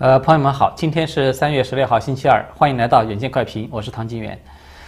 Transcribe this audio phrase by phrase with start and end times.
[0.00, 4.40] 呃，朋友们好，今天是三月十六号，星期二，欢迎来到远见快评，我是唐金元。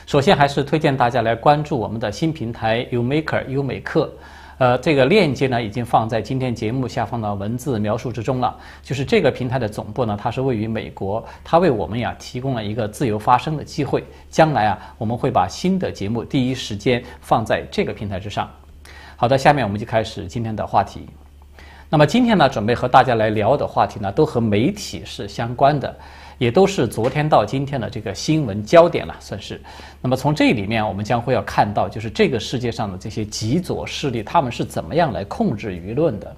[0.07, 4.11] 首先还是推荐大家来关注我们的新平台 UMaker 优美课。
[4.57, 8.57] 呃，这个链接呢已经放在今天节目下方的文字描述之中了。
[8.83, 14.03] 就是这个平台的总部呢，它是位于美国，它为我们呀提供了一个自由发声的机会。
[14.31, 18.51] 将来啊，我们会把新的节目第一时间放在这个平台之上。
[19.17, 21.07] 好的，下面我们就开始今天的话题。
[21.93, 25.95] 那么今天呢，准备和大家来聊的话题呢，都和媒体是相关的。
[26.39, 29.61] 也都是昨天到今天的这个新闻焦点了，算是。
[30.01, 36.37] 那么从这里面，我们将会要看到，就是这个世界上的这些极左势力，他们是怎么样来控制舆论的。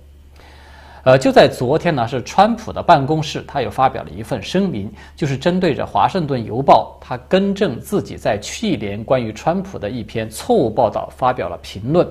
[1.04, 12.04] 呃，就在昨天呢，是川普的办公室，他又发表了一份声明，就是针对着《华盛顿邮报》，他更正自己在去年关于川普的一篇错误报道，发表了评论。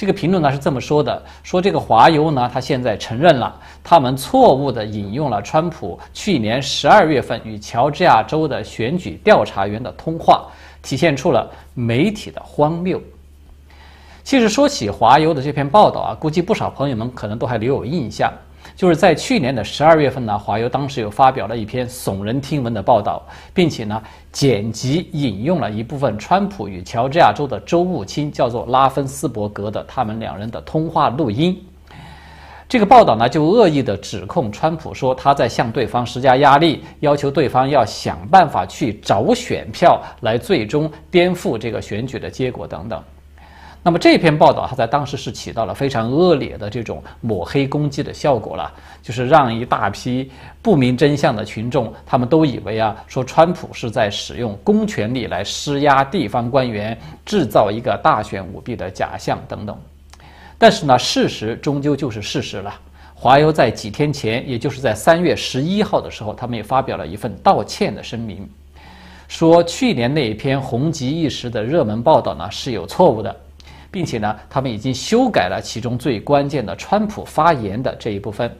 [0.00, 3.54] 这个评论呢是这么说的：说这个华邮呢，他现在承认了，
[3.84, 10.46] 他们错误地引用了川普去年十二月份与乔治亚州的选举调查员的通话，
[10.80, 12.98] 体现出了媒体的荒谬。
[14.24, 18.32] 其实说起华邮的这篇报道啊，估计不少朋友们可能都还留有印象。
[18.80, 31.62] 就是在去年的十二月份呢，华邮当时有发表了一篇耸人听闻的报道，并且呢剪辑引用了一部分川普与乔治亚州的州务卿叫做拉芬斯伯格的他们两人的通话录音。
[32.70, 42.98] 这个报道呢就恶意的指控川普说他在向对方施加压力，要求对方要想办法去找选票来最终颠覆这个选举的结果等等。
[43.82, 48.70] 那么这篇报道，它在当时是起到了非常恶劣的这种抹黑攻击的效果了，
[49.02, 59.74] 就是让一大批不明真相的群众，他们都以为啊，说川普是在使用公权力来施压地方官员，制造一个大选舞弊的假象等等。
[60.58, 62.74] 但是呢，事实终究就是事实了。
[63.14, 68.46] 华邮在几天前，也就是在三月十一号的时候，他们也发表了一份道歉的声明，
[69.26, 73.34] 说去年那一篇红极一时的热门报道呢是有错误的。
[73.90, 78.50] 并且呢，他们已经修改了其中最关键的川普发言的这一部分。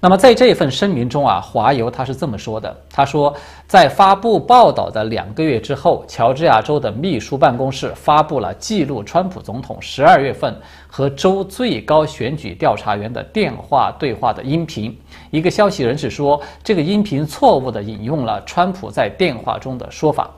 [0.00, 3.34] 那么在这份声明中啊，华邮他是这么说的：他说，
[3.66, 10.54] 在发布报道的两个月之后，乔治亚州的秘书办公室发布了记录川普总统十二月份
[10.86, 14.94] 和州最高选举调查员的电话对话的音频。
[15.30, 20.30] 一个消息人士说，这个音频错误地引用了川普在电话中的说法。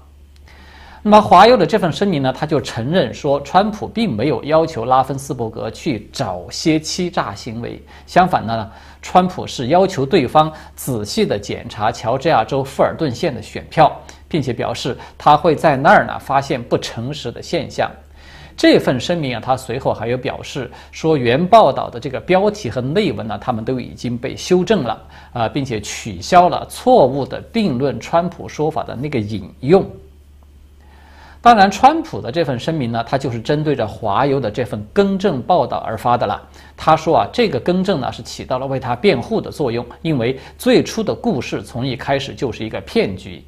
[1.09, 8.69] 那么华邮的这份声明呢，他就承认说，川普并没有要求拉芬斯伯格去找些欺诈行为，相反呢，
[9.00, 13.97] 川普是要求对方仔细的检查乔治亚州富尔顿县的选票，
[14.27, 17.89] 并且表示他会在那儿呢发现不诚实的现象。
[18.56, 25.00] 这份声明啊，他随后还有表示说，原报道的这个标题和内文呢，他们都已经被修正了
[25.33, 29.89] 啊，并且取消了错误的定论川普说法的那个引用。
[31.47, 36.43] 当然，川普的这份声明呢，他就是针对着华邮的这份更正报道而发的了。
[36.77, 43.45] 他说啊，这个更正呢是起到了为他辩护的作用，因为最初的故事从一开始就是一个骗局。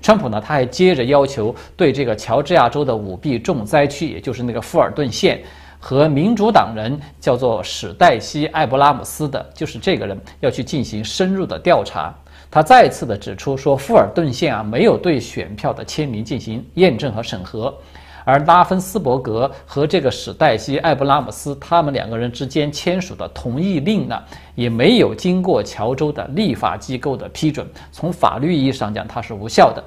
[0.00, 5.42] 川普呢，他还接着要求对这个乔治亚州的舞弊重灾区，也就是那个富尔顿县
[5.80, 12.14] 和民主党人叫做史黛西·艾布拉姆斯的，就是这个人要去进行深入的调查。
[12.56, 17.76] 他再次的指出说，富尔顿县啊没有对选票的签名进行验证和审核，
[18.24, 24.18] 而拉芬斯伯格和这个史黛西·艾布拉姆斯他们两个人之间签署的同意令呢，
[24.54, 29.84] 也没有经过乔州的立法机构的批准，从法律意义上讲，它是无效的。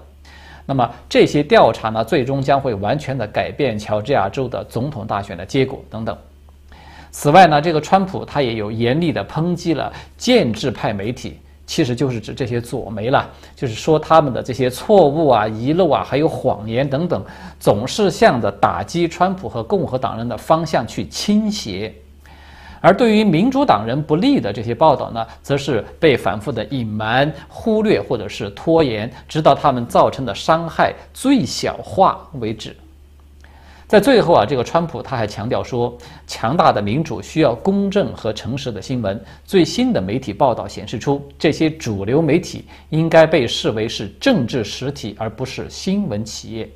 [0.68, 6.16] 那么这些调查呢，最终将会完全的改变乔治亚州的总统大选的结果等等。
[7.10, 11.40] 此外呢，这个川普他也有严厉的抨击了建制派媒体。
[11.70, 17.24] 其实就是指这些左媒了，就是说他们的这些错误啊、遗漏啊，还有谎言等等，
[17.60, 21.94] 总是向着打击川普和共和党人的方向去倾斜。
[22.82, 32.76] 而对于民主党人不利的这些报道呢，则是被反复的隐瞒、忽略或者是拖延，直到他们造成的伤害最小化为止。
[33.90, 35.98] 在最后啊，这个川普他还强调说，
[36.28, 39.20] 强大的民主需要公正和诚实的新闻。
[39.44, 46.70] 最新的媒体报道显示出，这些主流媒体应该被视为是政治实体，而不是新闻企业。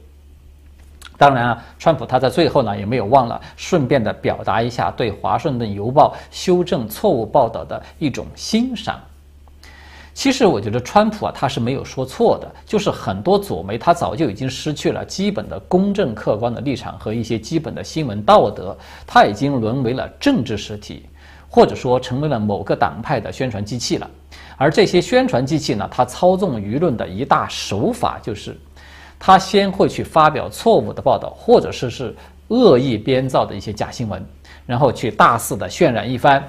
[1.16, 9.00] 当然啊，川普他在最后呢也没有忘了顺便的表达一下对《华盛顿邮报》修正错误报道的一种欣赏。
[10.14, 18.78] 其实我觉得川普啊，他是没有说错的，就是很多左媒他早就已经失去了基本的公正客观的立场和一些基本的新闻道德，
[19.08, 21.08] 他已经沦为了政治实体，
[21.50, 24.10] 或者说成为了某个党派的宣传机器了。
[24.56, 28.56] 而这些宣传机器呢，它操纵舆论的一大手法就是，
[29.18, 32.16] 它先会去发表错误的报道，或者是是
[32.50, 34.24] 恶意编造的一些假新闻，
[34.68, 36.44] 然后去大肆的渲染一番。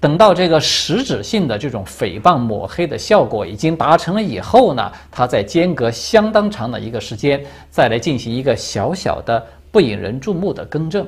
[0.00, 11.04] 等到这个实质性的这种诽谤抹黑的效果已经达成了以后呢，他再间隔相当长的一个时间，再来进行一个小小的不引人注目的更正。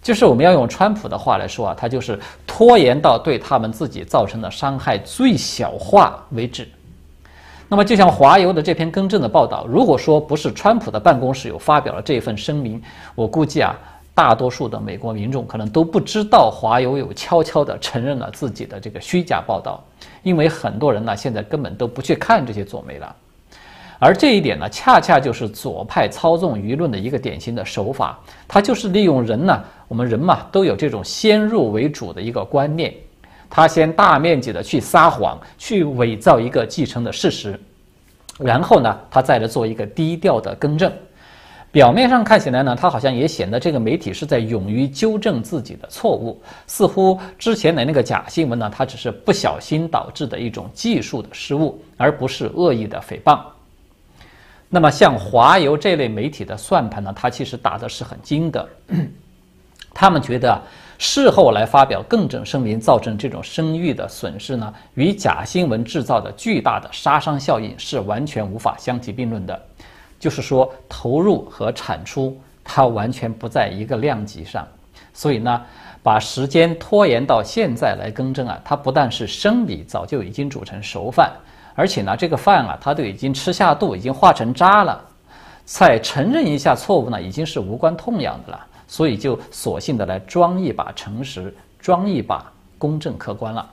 [0.00, 6.66] 就是我们要用川普的话来说啊，他就是拖延到对他们自己造成的伤害最小化为止。
[7.68, 12.80] 那么，就像华油的这篇更正的报道，如果说不是川普的办公室有发表了这份声明，
[13.14, 13.78] 我估计啊。
[14.16, 19.84] 大多数的美国民众可能都不知道华友有悄悄地承认了自己的这个虚假报道，
[20.22, 23.14] 因为很多人呢现在根本都不去看这些左媒了，
[23.98, 28.18] 而这一点呢恰恰就是左派操纵舆论的一个典型的手法，
[28.48, 32.94] 他就是利用人呢，我们人嘛都有这种先入为主的一个观念，
[33.50, 37.60] 他先大面积的去撒谎，去伪造一个继承的事实，
[38.38, 40.90] 然后呢他再来做一个低调的更正。
[41.76, 53.38] 表面上看起来呢，他好像也显得这个媒体是在勇于纠正自己的错误，似乎之前的那个假新闻呢，它只是不小心导致的一种技术的失误，而不是恶意的诽谤。
[54.70, 58.66] 那么像华油这类媒体的算盘呢，它其实打的是很精的。
[59.92, 60.58] 他们觉得
[60.96, 69.62] 事后来发表更正声明，造成这种声誉的损失呢，与假新闻制造的巨大的杀伤效应是完全无法相提并论的。
[70.18, 74.66] 就是说，投入和产出它完全不在一个量级上，
[75.12, 75.62] 所以呢，
[76.02, 81.30] 把时间拖延到现在来更正啊，它不但是生米早就已经煮成熟饭，
[81.74, 85.04] 而且呢，这个饭啊，它都已经吃下肚，已经化成渣了，
[85.64, 93.68] 再承认一下错误呢，已经是无关痛痒的了，所以就索性的来装一把诚实，装一把公正客观了。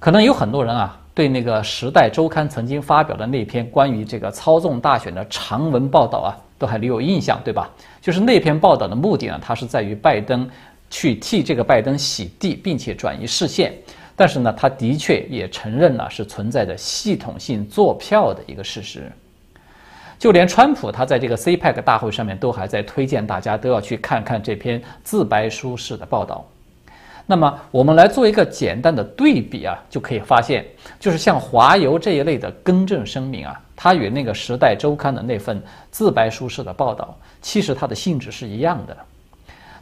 [0.00, 1.00] 可能有很多人啊。
[1.14, 7.70] 对那个《时代周刊》曾经发表的那篇关于这个操纵大选的长文报道啊，都还留有印象，对吧？
[8.00, 10.50] 就是那篇报道的目的呢，它是在于拜登
[10.90, 13.72] 去替这个拜登洗地，并且转移视线。
[14.16, 19.10] 但是呢，他的确也承认了是存在着系统性做票的一个事实。
[20.18, 26.44] 就连川普他在这个 CPEC 大会上面都还在推荐大家都要去看看这篇自白书式的报道。
[27.26, 30.66] 那么我们来做一个简单的对比啊，就可以发现，
[31.00, 38.94] 就是像华油这一类的更正声明啊，它与那个《时代周刊》的那份自白书式的报道，其实它的性质是一样的，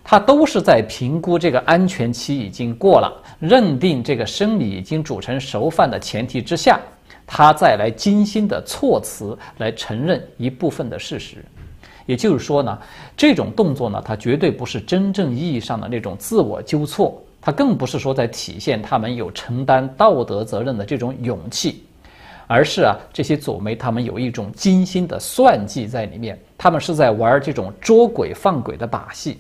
[0.04, 6.78] 它都是在评估这个安全期已经过了，认定这个生米已经煮成熟饭的前提之下，
[7.26, 11.44] 他再来精心的措辞来承认一部分的事实。
[12.06, 12.78] 也就是说呢，
[13.16, 17.20] 这种动作呢，它绝对不是真正意义上的那种自我纠错。
[17.44, 21.84] 他更不是说在体现他们有承担道德责任的这种勇气，
[22.46, 29.38] 而是啊，这些左媒他们有一种精心的算计在里面，他们是在玩这种捉鬼放鬼的把戏。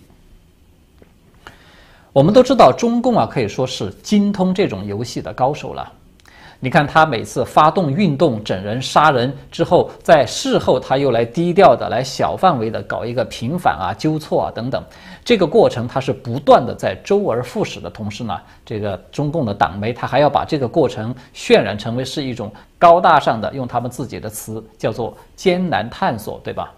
[2.12, 5.92] 我们都知道，中共啊可以说是精通这种游戏的高手了。
[6.64, 14.80] 你看他每次发动运动整人杀人之后，在事后他又来低调的来小范围的搞一个平反啊、纠错啊等等，
[15.24, 26.72] 这个过程他是不断的在周而复始的同时呢，这个中共的党媒他还要把这个过程渲染成为是一种高大上的，用他们自己的词叫做艰难探索，对吧？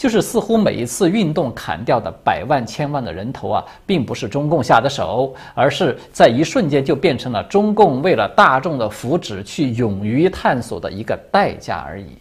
[0.00, 12.16] 就是似乎每一次运动砍掉的百万千万的人头啊，并不是中共下的手，而是在一瞬间就变成了中共为了大众的福祉去勇于探索的一个代价而已。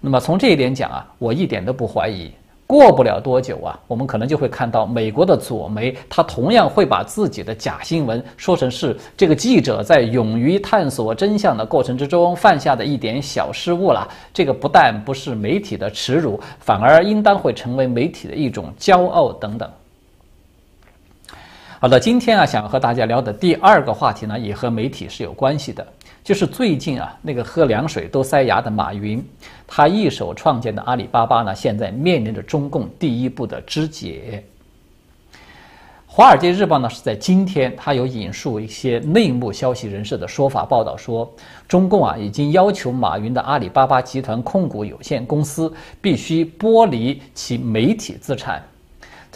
[0.00, 2.32] 那么从这一点讲啊，我一点都不怀疑。
[2.66, 14.06] 过不了多久啊，我们可能就会看到美国的左媒，他同样会把自己的假新闻说成是这个记者在勇于探索真相的过程之中犯下的一点小失误了。
[14.34, 19.70] 这个不但不是媒体的耻辱，反而应当会成为媒体的一种骄傲等等。
[21.78, 25.86] 好的，今天啊，想和大家聊的第二个话题呢，也和媒体是有关系的。
[26.24, 29.22] 就是最近啊，那个喝凉水都塞牙的马云，
[29.66, 34.42] 他一手创建的阿里巴巴呢，现在面临着中共第一步的肢解。
[36.06, 41.30] 华尔街日报呢是在今天，他有引述一些内幕消息人士的说法报道说，
[41.68, 48.64] 中共啊已经要求马云的阿里巴巴集团控股有限公司必须剥离其媒体资产。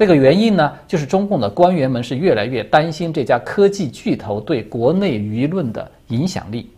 [0.00, 6.70] 这个原因呢，就是中共的官员们是越来越担心这家科技巨头对国内舆论的影响力。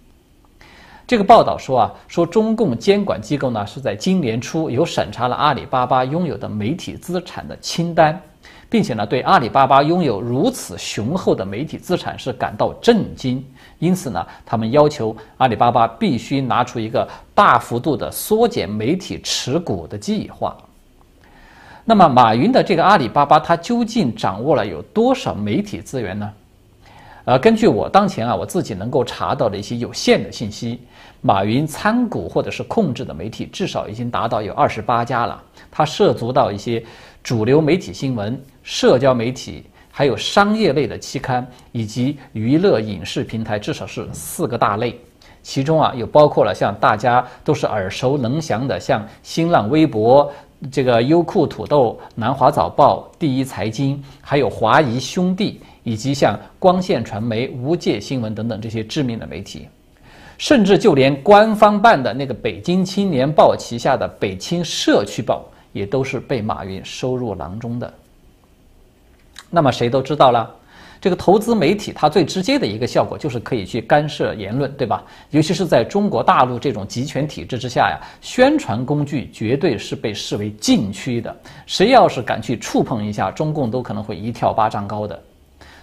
[1.06, 8.20] 这个报道说啊，说中共监管机构呢是在今年初有审查了阿里巴巴拥有的媒体资产的清单，
[8.68, 13.40] 并且呢，对阿里巴巴拥有如此雄厚的媒体资产是感到震惊。
[13.78, 20.56] 因此呢，他们要求阿里巴巴必须拿出一个大幅度的缩减媒体持股的计划。
[21.84, 26.30] 那么，马云的这个阿里巴巴，它究竟掌握了有多少媒体资源呢？
[27.24, 30.80] 呃，根据我当前啊我自己能够查到的一些有限的信息，
[31.20, 35.40] 马云参股或者是控制的媒体至少已经达到有二十八家了。
[35.70, 36.82] 它涉足到一些
[37.22, 44.96] 主流媒体新闻、社交媒体，还有商业类的期刊以及娱乐影视平台，至少是四个大类。
[45.42, 50.32] 其中啊，又包括了像大家都是耳熟能详的，像新浪微博。
[50.70, 59.66] 这个优酷土豆、南华早报、第一财经，还有华谊兄弟，以及像光线传媒、无界新闻等等这些知名的媒体，
[60.38, 67.92] 甚至就连官方办的那个北京青年报旗下的北青社区报，也都是被马云收入囊中的。
[69.50, 70.48] 那么谁都知道了。
[71.02, 75.02] 这个投资媒体，它最直接的一个效果就是可以去干涉言论，对吧？
[75.30, 81.36] 尤其是在中国大陆这种集权体制之下呀，宣传工具绝对是被视为禁区的。
[81.66, 85.20] 谁要是敢去触碰一下，中共都可能会一跳八丈高的。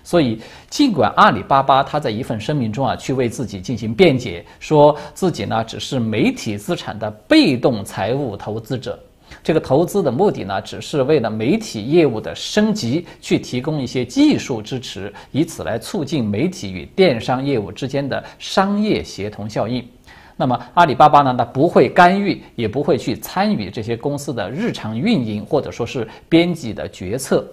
[0.05, 8.97] 所以，尽管阿里巴巴他在一份声明中啊，去为自己进行辩解，说自己呢只是媒体资产的被动财务投资者。
[9.43, 19.87] 这个投资的目的呢，只是为了媒体业务的升级，去提供一些技术支持，以此来促进媒体与电商业务之间的商业协同效应。
[20.35, 27.45] 那么阿里巴巴呢，它不会干预，也不会去参与这些公司的日常运营，或者说是编辑的决策。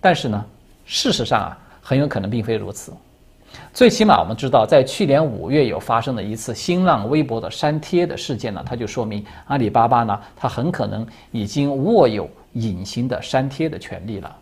[0.00, 0.44] 但是呢，
[0.84, 2.92] 事实上啊，很有可能并非如此。
[3.72, 14.36] 最起码我们知道，在去年五月有发生的一次新浪微博的删帖的事件呢，它就说明阿里巴巴呢，它很可能已经握有隐形的删帖的权利了。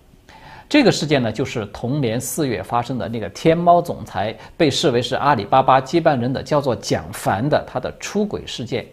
[0.69, 8.85] 这个事件呢，就是同年四月发生的那个天猫总裁被视为是阿里巴巴接班人的叫做蒋凡的他的出轨事件。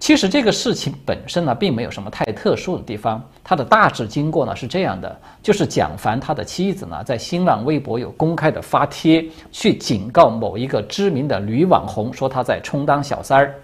[0.00, 3.22] 其实这个事情本身呢，并没有什么太特殊的地方。
[3.44, 13.54] 它的大致经过呢是这样的：就是蒋凡他的妻子呢，在新浪微博有公开的发帖，去警告某一个知名的女网红，说他在充当小三儿。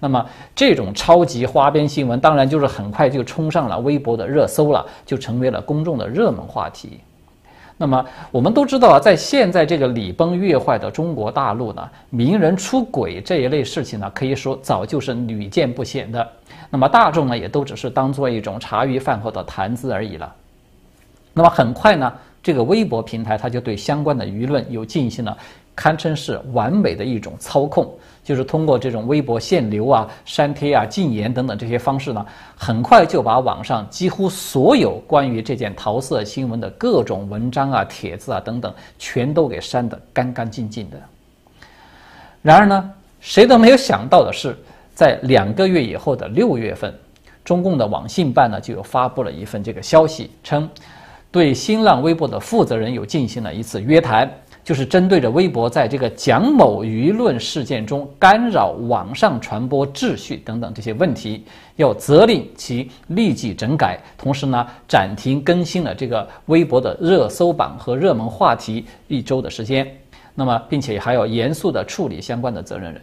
[0.00, 6.98] 那么这种超级花边新闻，当然就是很快就冲上了微博的热搜了，就成为了公众的热门话题。
[7.78, 16.26] 那么我们都知道啊，在现在这个礼崩乐坏的中国大陆呢，名人出轨这一类事情呢，可以说早就是屡见不鲜的。
[16.70, 20.34] 那么大众呢，也都只是当做一种茶余饭后的谈资而已了。
[21.34, 22.10] 那么很快呢，
[22.42, 25.36] 这个微博平台它就对相关的舆论有进行了
[25.74, 27.92] 堪称是完美的一种操控。
[28.26, 40.96] 就是通过这种微博限流啊、删帖啊、禁言等等这些方式呢，很快就把网上几乎所有关于这件桃色新闻的各种文章啊、帖子啊等等，全都给删得干干净净的。
[42.42, 42.90] 然而呢，
[43.20, 44.58] 谁都没有想到的是，
[44.92, 46.92] 在两个月以后的六月份，
[47.44, 50.68] 中共的网信办呢就发布了一份这个消息，称
[51.30, 54.28] 对新浪微博的负责人有进行了一次约谈。
[54.66, 61.44] 就是针对着微博在这个蒋某舆论事件中干扰网上传播秩序等等这些问题，
[61.76, 69.86] 要责令其立即整改，同时呢暂停更新了这个微博的热搜榜和热门话题一周的时间。
[70.34, 73.00] 那么，并且还要严肃地处理相关的责任人。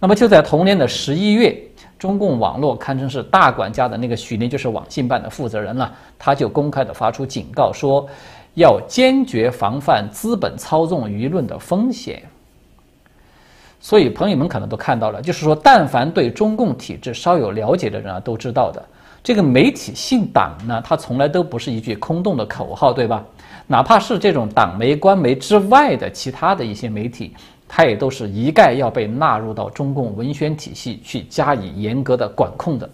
[0.00, 1.54] 那么就在同年的十一月，
[1.98, 8.08] 中共网络堪称是大管家的那个许林，就是网信办的负责人了，他就公开的发出警告说。
[8.58, 12.22] 要坚决防范资本操纵舆论的风险。
[13.80, 18.84] 所以，朋友们可能都看到了，就是说，但凡对中共体制稍有了解的人啊，都知道的，
[19.22, 23.24] 这个媒体姓党呢，它从来都不是一句空洞的口号，对吧？
[23.68, 27.32] 哪怕是这种党媒、官媒之外的其他的一些媒体，
[27.68, 32.90] 它也都是一概要被纳入到中共文宣体系去加以严格的管控的。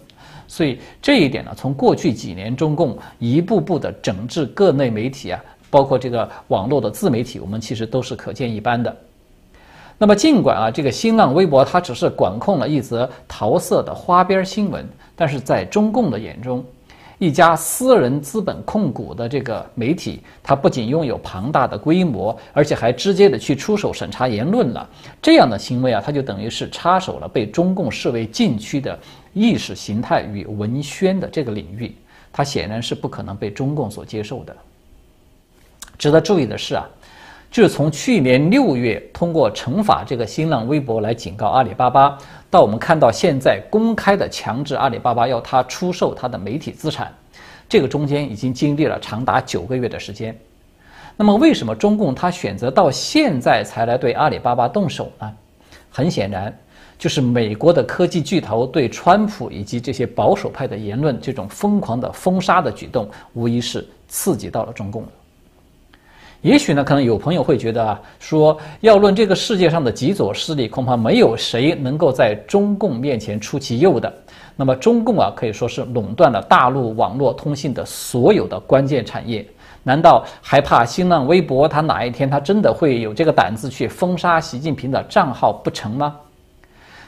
[0.47, 5.43] 所以，这一点呢，从过去几年中共一步步的整治各类媒体啊。
[5.75, 8.95] 包括这个网络的自媒体，我们其实都是可见一斑的。
[9.97, 16.63] 那么，尽管啊，这个新浪微博它只是管控了一则桃色的花边新闻，但是在中共的眼中，
[17.17, 24.89] 一家私人资本控股的这个媒体，它不仅拥有庞大的规模，而且还直接的去出手审查言论了。
[25.21, 28.97] 这样的行为啊，它就等于是插手了被中共视为禁区的
[29.33, 31.93] 意识形态与文宣的这个领域，
[32.31, 34.55] 它显然是不可能被中共所接受的。
[35.97, 36.87] 值得注意的是啊，
[37.51, 42.17] 就是从去年六月通过惩罚这个新浪微博来警告阿里巴巴，
[42.49, 47.13] 到我们看到现在公开的强制阿里巴巴要它出售它的媒体资产，
[47.69, 50.37] 这个中间已经经历了长达九个月的时间。
[51.17, 55.31] 那么，为什么中共他选择到现在才来对阿里巴巴动手呢？
[55.89, 56.53] 很显然，
[56.99, 65.05] 就是美国的科技巨头对川普以及这些保守派的言论这种疯狂的封杀的举动，无疑是刺激到了中共。
[66.45, 74.13] 也许呢，可能有朋友会觉得啊，说要论这个世界上的极左势力，恐怕没有谁能够在中共面前出其右的。
[74.55, 79.43] 那么中共啊，可以说是垄断了大陆网络通信的所有的关键产业，
[79.81, 81.67] 难道还怕新浪微博？
[81.67, 86.15] 他哪一天他真的会有这个胆子去封杀习近平的账号不成吗？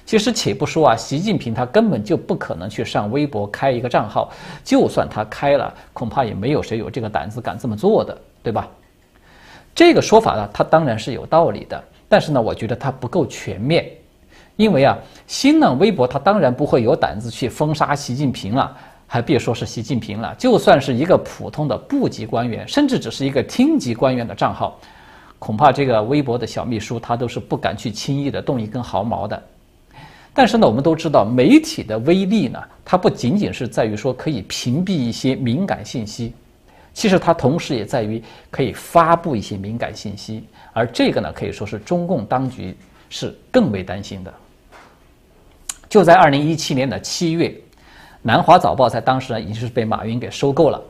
[0.04, 4.32] 其实且不说啊，习近平他根本就不可能去上微博开一个账号，
[4.64, 8.68] 就算他开了，恐怕也没有谁有这个胆子敢这么做的，对吧？
[9.78, 13.88] 这个说法呢，它当然是有道理的，但是呢，我觉得它不够全面，
[14.56, 24.80] 因为啊，新浪微博它当然不会有胆子去封杀习近平了，还别说是习近平了，就算是一个普通的部级官员，甚至只是一个厅级官员的账号，
[25.38, 29.40] 恐怕这个微博的小秘书他都是不敢去轻易的动一根毫毛的。
[30.34, 36.34] 但是呢，我们都知道媒体的威力呢，它不仅仅是在于说可以屏蔽一些敏感信息。
[36.98, 42.76] 其实它同时也在于可以发布一些敏感信息，而这个呢可以说是中共当局
[43.08, 44.34] 是更为担心的。
[45.88, 47.54] 就在二零一七年的七月，
[48.24, 50.82] 南华早报在当时呢已经是被马云给收购了。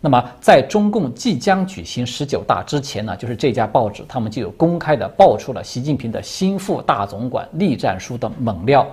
[0.00, 8.86] 那么在中共即将举行十九大之前呢，就是这家报纸他们就有公开的爆出了习近平的心腹大总管栗战书的猛料。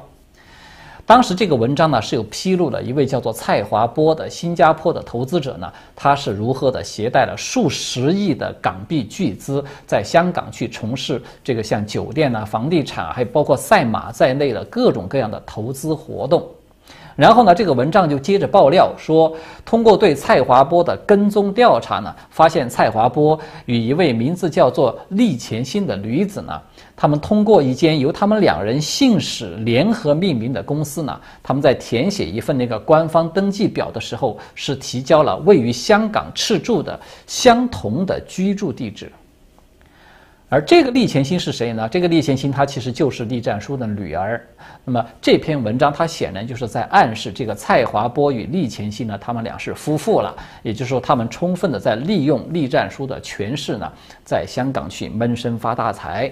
[1.06, 16.42] 当时这个文章呢是有披露了一位叫做蔡华波的新加坡的投资者呢，他是如何的携带了数十亿的港币巨资，在香港去从事这个像酒店啊、房地产，还有包括赛马在内的各种各样的投资活动。
[17.16, 19.32] 然后呢，这个文章就接着爆料说，
[19.64, 26.60] 通过对蔡华波的跟踪调查呢，发现蔡华波与一位名字叫做厉前新的女子呢，
[26.96, 39.12] 他们通过一间由他们两人姓氏联合命名的公司呢，他们在填写一份那个官方登记表的时候，是提交了位于香港赤柱的相同的居住地址。
[40.50, 41.90] 而这个厉前新是谁呢？
[41.90, 44.40] 这个厉前新她其实就是栗战书的女儿。
[44.86, 50.36] 那么这篇文章它显然就是在暗示这个蔡华波与厉前新呢，他们俩是夫妇了。
[50.62, 53.92] 也就是说，他们充分的在利用栗战书的权势呢，
[54.24, 56.32] 在香港去闷声发大财。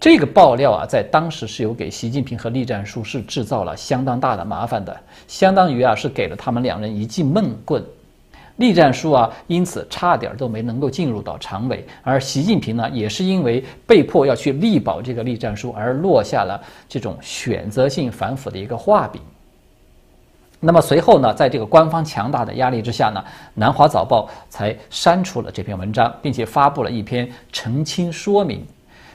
[0.00, 4.94] 这个爆料啊，在当时是有给习近平和栗战书是制造了相当大的麻烦的，
[5.26, 7.82] 相当于啊是给了他们两人一记闷棍。
[8.56, 19.20] 栗战书啊，因此差点都没能够进入到常委，而习近平呢，也是因为被迫要去力保这个栗战书，而落下了这种选择性反腐的一个画饼。
[20.60, 28.64] 那么随后呢，在这个官方强大的压力之下呢，南华早报才删除了这篇文章，并且发布了一篇澄清说明。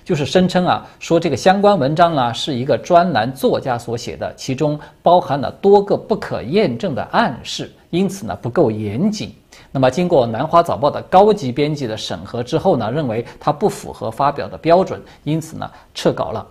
[0.09, 9.31] 就是声称啊，说这个相关文章呢是一个专栏作家所写的，其中包含了多个不可验证的暗示，因此呢不够严谨。
[9.71, 16.43] 那么经过南华早报的高级编辑的审核之后呢，认为它不符合发表的标准，因此呢撤稿了。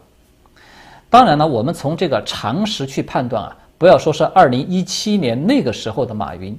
[1.11, 6.57] 当然呢，我们从这个常识去判断啊，不要说是二零一七年那个时候的马云，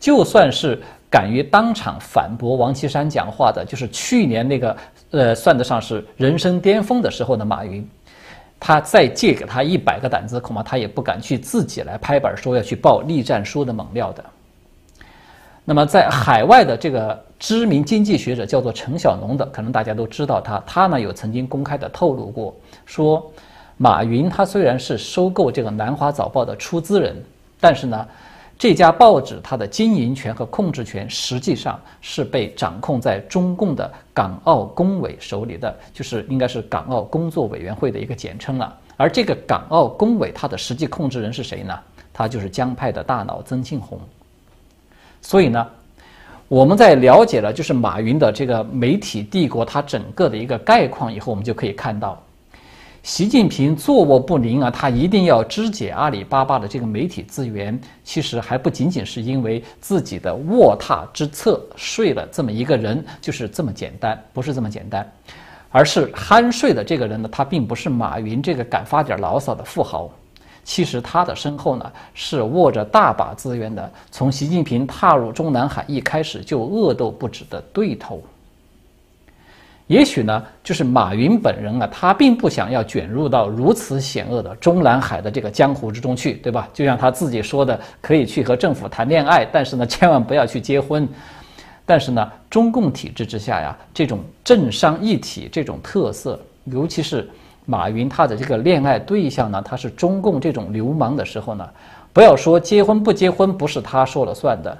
[0.00, 0.82] 就算是。
[1.12, 4.74] 敢于当场反驳王岐山讲话的，就是去年那个，
[5.12, 7.88] 呃，算得上是人生巅峰的时候的马云。
[8.58, 14.24] 他再借给他一百个胆子，恐怕他也不敢去自己来拍板说要去报栗战书的猛料的。
[15.64, 22.54] 那么，在海外的这个知名经济学者叫做陈小农的，可能大家都知道他，他呢有曾经公开的透露过，
[22.86, 23.32] 说
[23.76, 27.16] 马云他虽然是收购这个南华早报的出资人，
[27.60, 28.06] 但是呢。
[28.58, 38.78] 这家报纸它的经营权和控制权实际上是被掌控在中共的港澳工委手里的，就是应该是港澳工作委员会的一个简称了。
[38.96, 41.76] 而这个港澳工委它的实际控制人是谁呢？
[42.12, 43.98] 他就是江派的大脑曾庆红。
[45.20, 45.66] 所以呢，
[46.46, 52.22] 我们在了解了就是马云的这个媒体帝国它整个的一个概况以后，我们就可以看到。
[53.02, 65.10] 习近平坐卧不宁啊，他一定要肢解阿里巴巴的这个媒体资源，其实还不仅仅是因为自己的卧榻之侧睡了这么一个人，就是这么简单，不是这么简单，
[65.70, 70.08] 而是酣睡的这个人呢，他并不是马云这个敢发点牢骚的富豪，
[70.62, 78.22] 其实他的身后呢是握着大把资源的，从习近平踏入中南海一开始就恶斗不止的对头。
[79.88, 86.68] 也许呢，就是马云本人啊，他并不想要卷入到如此险恶的中南海的这个江湖之中去，对吧？
[86.72, 91.06] 就像他自己说的，可以去和政府谈恋爱，但是呢，千万不要去结婚。
[91.84, 97.28] 但是呢，中共体制之下呀，这种政商一体这种特色，尤其是
[97.66, 101.68] 马云他的这个恋爱对象呢，他是中共这种流氓的时候呢，
[102.12, 104.78] 不要说结婚不结婚不是他说了算的，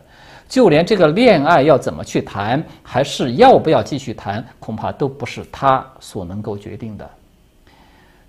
[0.53, 7.11] 就连这个恋爱要怎么去谈，还是要不要继续谈，恐怕都不是他所能够决定的。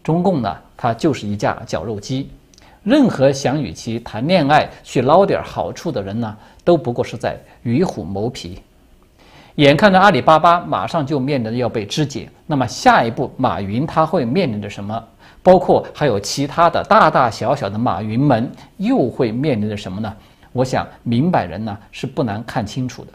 [0.01, 2.29] 中共呢，它就是一架绞肉机，
[2.81, 6.33] 任何想与其谈恋爱去捞点好处的人呢。
[6.63, 8.61] 都不过是在与虎谋皮，
[9.55, 15.03] 眼看着阿里巴巴马上就面临着要被肢解，那么下一步马云他会面临着什么？
[15.41, 20.15] 包括还有其他的大大小小的马云们又会面临着什么呢？
[20.53, 23.11] 我想明白人呢是不难看清楚的。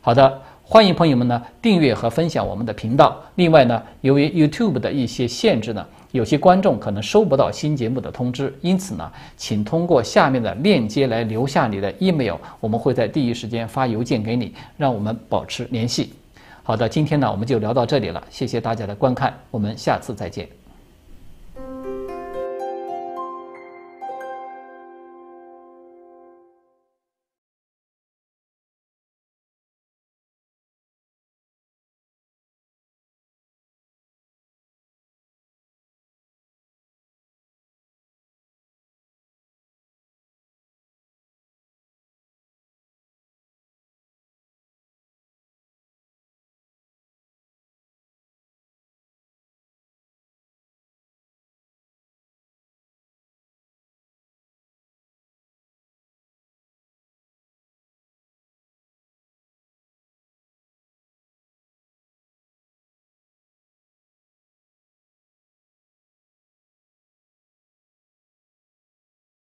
[0.00, 3.20] 好的，欢迎朋友们呢订阅和分享我们的频道。
[3.34, 5.86] 另外呢，由于 YouTube 的一些限制呢。
[6.12, 16.12] 有些观众可能收不到新节目的通知，因此呢，请通过下面的链接来留下你的 email，我们会在第一时间发邮件给你，让我们保持联系。
[16.62, 20.61] 好的，今天呢我们就聊到这里了，谢谢大家的观看，我们下次再见。